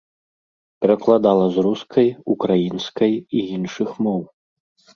Перакладала 0.85 1.43
з 1.59 1.65
рускай, 1.67 2.09
украінскай 2.37 3.13
і 3.35 3.47
іншых 3.61 3.89
моў. 4.09 4.21